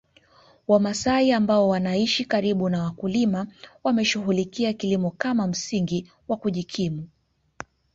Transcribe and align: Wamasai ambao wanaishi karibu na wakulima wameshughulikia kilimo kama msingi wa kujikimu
Wamasai 0.67 1.31
ambao 1.31 1.69
wanaishi 1.69 2.25
karibu 2.25 2.69
na 2.69 2.83
wakulima 2.83 3.47
wameshughulikia 3.83 4.73
kilimo 4.73 5.11
kama 5.11 5.47
msingi 5.47 6.11
wa 6.27 6.37
kujikimu 6.37 7.07